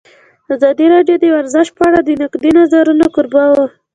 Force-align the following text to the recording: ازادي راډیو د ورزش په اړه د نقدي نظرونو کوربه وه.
ازادي 0.53 0.85
راډیو 0.93 1.15
د 1.19 1.25
ورزش 1.35 1.67
په 1.77 1.81
اړه 1.87 1.99
د 2.03 2.09
نقدي 2.21 2.51
نظرونو 2.59 3.05
کوربه 3.15 3.43
وه. 3.53 3.65